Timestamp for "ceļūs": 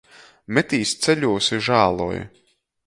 1.03-1.51